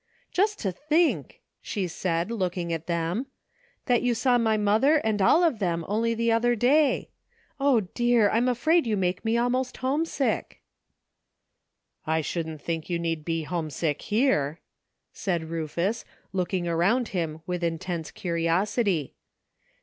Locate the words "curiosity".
18.09-19.13